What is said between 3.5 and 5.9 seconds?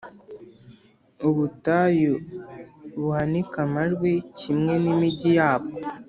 amajwi, kimwe n’imigi yabwo,